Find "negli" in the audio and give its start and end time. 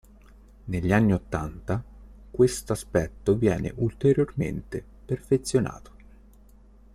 0.63-0.91